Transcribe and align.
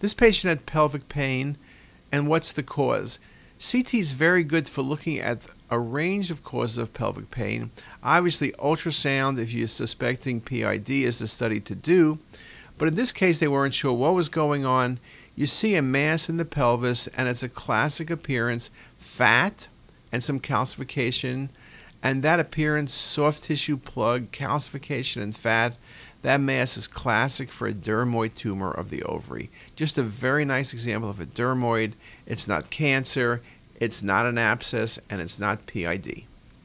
This 0.00 0.14
patient 0.14 0.50
had 0.50 0.66
pelvic 0.66 1.08
pain, 1.08 1.56
and 2.12 2.28
what's 2.28 2.52
the 2.52 2.62
cause? 2.62 3.18
CT 3.60 3.94
is 3.94 4.12
very 4.12 4.44
good 4.44 4.68
for 4.68 4.82
looking 4.82 5.18
at 5.18 5.42
a 5.70 5.78
range 5.78 6.30
of 6.30 6.44
causes 6.44 6.78
of 6.78 6.94
pelvic 6.94 7.30
pain. 7.30 7.70
Obviously, 8.02 8.52
ultrasound, 8.52 9.40
if 9.40 9.52
you're 9.52 9.66
suspecting 9.68 10.40
PID, 10.40 10.88
is 10.88 11.18
the 11.18 11.26
study 11.26 11.60
to 11.60 11.74
do. 11.74 12.18
But 12.78 12.88
in 12.88 12.94
this 12.94 13.12
case, 13.12 13.40
they 13.40 13.48
weren't 13.48 13.74
sure 13.74 13.92
what 13.92 14.14
was 14.14 14.28
going 14.28 14.64
on. 14.64 15.00
You 15.34 15.46
see 15.46 15.74
a 15.74 15.82
mass 15.82 16.28
in 16.28 16.36
the 16.36 16.44
pelvis, 16.44 17.08
and 17.08 17.28
it's 17.28 17.42
a 17.42 17.48
classic 17.48 18.08
appearance 18.08 18.70
fat 18.96 19.66
and 20.12 20.22
some 20.22 20.38
calcification. 20.38 21.48
And 22.02 22.22
that 22.22 22.40
appearance, 22.40 22.94
soft 22.94 23.44
tissue 23.44 23.76
plug, 23.76 24.30
calcification, 24.30 25.22
and 25.22 25.34
fat, 25.34 25.76
that 26.22 26.40
mass 26.40 26.76
is 26.76 26.86
classic 26.86 27.52
for 27.52 27.66
a 27.66 27.72
dermoid 27.72 28.34
tumor 28.34 28.70
of 28.70 28.90
the 28.90 29.02
ovary. 29.04 29.50
Just 29.76 29.98
a 29.98 30.02
very 30.02 30.44
nice 30.44 30.72
example 30.72 31.10
of 31.10 31.20
a 31.20 31.26
dermoid. 31.26 31.92
It's 32.26 32.48
not 32.48 32.70
cancer, 32.70 33.40
it's 33.76 34.02
not 34.02 34.26
an 34.26 34.38
abscess, 34.38 34.98
and 35.08 35.20
it's 35.20 35.38
not 35.38 35.66
PID. 35.66 36.24